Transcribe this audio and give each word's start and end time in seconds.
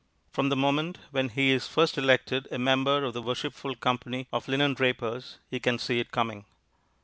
From 0.31 0.49
the 0.49 0.55
moment 0.55 0.97
when 1.11 1.29
he 1.29 1.51
is 1.51 1.67
first 1.67 1.95
elected 1.95 2.47
a 2.51 2.57
member 2.57 3.03
of 3.05 3.13
the 3.13 3.21
Worshipful 3.21 3.75
Company 3.75 4.27
of 4.33 4.47
Linendrapers 4.47 5.37
he 5.51 5.59
can 5.59 5.77
see 5.77 5.99
it 5.99 6.09
coming. 6.09 6.45